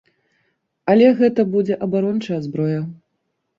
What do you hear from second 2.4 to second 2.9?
зброя.